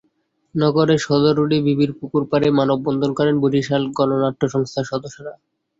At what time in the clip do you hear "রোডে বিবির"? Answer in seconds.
1.37-1.91